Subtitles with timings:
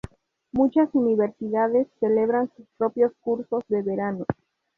[0.51, 4.25] Muchas universidades celebran sus propios cursos de verano.